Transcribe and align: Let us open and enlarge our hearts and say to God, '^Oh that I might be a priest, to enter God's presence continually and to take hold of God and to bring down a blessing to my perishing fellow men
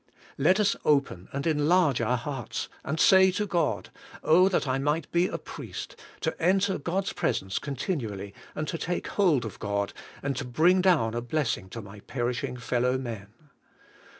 Let 0.39 0.59
us 0.59 0.75
open 0.83 1.29
and 1.31 1.45
enlarge 1.45 2.01
our 2.01 2.17
hearts 2.17 2.69
and 2.83 2.99
say 2.99 3.29
to 3.33 3.45
God, 3.45 3.91
'^Oh 4.23 4.49
that 4.49 4.67
I 4.67 4.79
might 4.79 5.11
be 5.11 5.27
a 5.27 5.37
priest, 5.37 5.95
to 6.21 6.35
enter 6.41 6.79
God's 6.79 7.13
presence 7.13 7.59
continually 7.59 8.33
and 8.55 8.67
to 8.69 8.79
take 8.79 9.05
hold 9.09 9.45
of 9.45 9.59
God 9.59 9.93
and 10.23 10.35
to 10.37 10.43
bring 10.43 10.81
down 10.81 11.13
a 11.13 11.21
blessing 11.21 11.69
to 11.69 11.83
my 11.83 11.99
perishing 11.99 12.57
fellow 12.57 12.97
men 12.97 13.27